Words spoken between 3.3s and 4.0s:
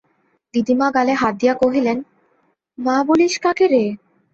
কাকে রে!